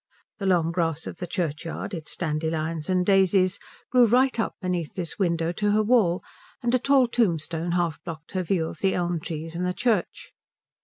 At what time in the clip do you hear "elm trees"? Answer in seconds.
8.95-9.55